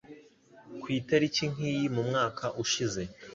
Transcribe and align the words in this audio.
Ku 0.81 0.85
itariki 0.99 1.43
nk'iyi 1.53 1.85
mu 1.95 2.01
mwaka 2.09 2.45
ushize 2.63 3.01